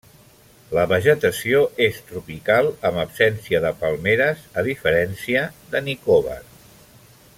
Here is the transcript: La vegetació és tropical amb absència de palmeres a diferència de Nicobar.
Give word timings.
La 0.75 0.85
vegetació 0.91 1.59
és 1.87 1.99
tropical 2.07 2.71
amb 2.91 3.01
absència 3.03 3.61
de 3.67 3.73
palmeres 3.83 4.41
a 4.63 4.65
diferència 4.69 5.45
de 5.75 5.83
Nicobar. 5.91 6.41